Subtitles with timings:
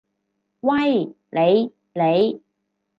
[0.61, 1.71] 喂，你！
[1.93, 2.41] 你！